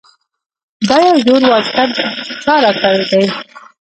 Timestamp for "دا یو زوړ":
0.89-1.41